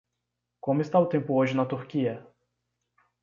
[0.63, 2.15] Como está o tempo hoje na Turquia?